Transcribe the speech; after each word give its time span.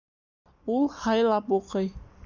Ул 0.77 0.89
һайлап 1.03 1.57
уҡый 1.59 1.93